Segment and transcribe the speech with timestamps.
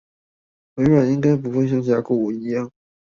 [0.77, 2.71] 微軟應該不會像甲骨文一樣